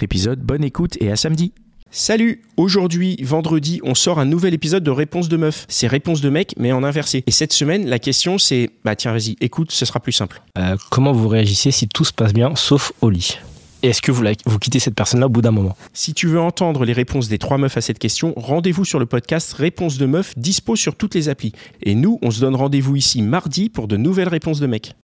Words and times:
épisode, 0.00 0.40
bonne 0.40 0.64
écoute 0.64 0.96
et 1.00 1.10
à 1.10 1.16
samedi 1.16 1.52
Salut 1.90 2.40
Aujourd'hui, 2.56 3.16
vendredi, 3.22 3.80
on 3.84 3.94
sort 3.94 4.18
un 4.18 4.24
nouvel 4.24 4.54
épisode 4.54 4.82
de 4.82 4.90
Réponse 4.90 5.28
de 5.28 5.36
meuf. 5.36 5.66
C'est 5.68 5.86
Réponse 5.88 6.20
de 6.22 6.30
mec, 6.30 6.54
mais 6.56 6.72
en 6.72 6.82
inversé. 6.84 7.22
Et 7.26 7.30
cette 7.30 7.52
semaine, 7.52 7.86
la 7.86 7.98
question 7.98 8.38
c'est... 8.38 8.70
Bah 8.84 8.96
tiens, 8.96 9.12
vas-y, 9.12 9.36
écoute, 9.42 9.72
ce 9.72 9.84
sera 9.84 10.00
plus 10.00 10.12
simple. 10.12 10.40
Euh, 10.56 10.76
comment 10.90 11.12
vous 11.12 11.28
réagissez 11.28 11.70
si 11.70 11.88
tout 11.88 12.04
se 12.04 12.12
passe 12.12 12.32
bien, 12.32 12.54
sauf 12.56 12.92
au 13.02 13.10
lit? 13.10 13.38
Et 13.84 13.88
Est-ce 13.88 14.00
que 14.00 14.12
vous, 14.12 14.22
la- 14.22 14.32
vous 14.46 14.58
quittez 14.60 14.78
cette 14.78 14.94
personne-là 14.94 15.26
au 15.26 15.28
bout 15.28 15.42
d'un 15.42 15.50
moment? 15.50 15.76
Si 15.92 16.14
tu 16.14 16.28
veux 16.28 16.40
entendre 16.40 16.84
les 16.84 16.92
réponses 16.92 17.28
des 17.28 17.38
trois 17.38 17.58
meufs 17.58 17.76
à 17.76 17.80
cette 17.80 17.98
question, 17.98 18.32
rendez-vous 18.36 18.84
sur 18.84 19.00
le 19.00 19.06
podcast 19.06 19.52
Réponse 19.54 19.98
de 19.98 20.06
meuf, 20.06 20.32
dispo 20.38 20.76
sur 20.76 20.94
toutes 20.94 21.14
les 21.16 21.28
applis. 21.28 21.52
Et 21.82 21.94
nous, 21.96 22.18
on 22.22 22.30
se 22.30 22.40
donne 22.40 22.54
rendez-vous 22.54 22.94
ici 22.96 23.20
mardi 23.22 23.68
pour 23.68 23.88
de 23.88 23.96
nouvelles 23.96 24.28
réponses 24.28 24.60
de 24.60 24.66
mecs. 24.68 24.94